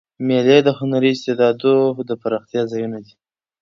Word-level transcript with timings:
مېلې 0.27 0.57
د 0.63 0.69
هنري 0.79 1.09
استعدادو 1.13 1.75
د 2.09 2.11
پراختیا 2.21 2.61
ځایونه 2.71 2.97
دي. 3.05 3.13